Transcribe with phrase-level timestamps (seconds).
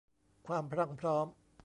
[0.47, 1.27] ความพรั่งพร้อม